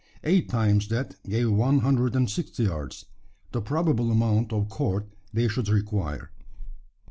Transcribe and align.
Eight 0.23 0.49
times 0.49 0.87
that 0.87 1.13
gave 1.29 1.51
one 1.51 1.81
hundred 1.81 2.15
and 2.15 2.27
sixty 2.27 2.63
yards 2.63 3.05
the 3.51 3.61
probable 3.61 4.09
amount 4.11 4.51
of 4.51 4.67
cord 4.67 5.05
they 5.31 5.47
should 5.47 5.69
require. 5.69 6.31